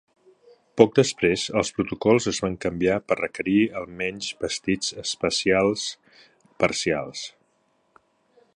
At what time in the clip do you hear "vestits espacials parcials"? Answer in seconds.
4.45-7.27